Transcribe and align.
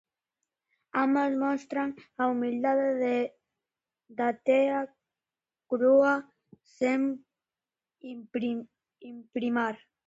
Ambas 1.03 1.31
mostran 1.45 1.89
a 2.21 2.23
humildade 2.31 2.89
da 4.17 4.29
tea 4.47 4.79
crúa, 5.69 6.15
sen 6.77 7.01
imprimar. 9.19 9.75